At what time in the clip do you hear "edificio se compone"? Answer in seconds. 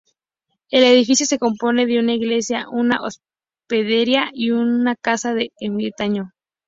0.83-1.85